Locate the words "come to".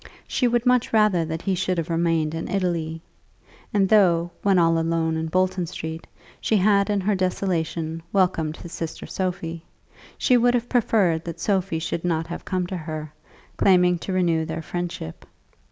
12.45-12.77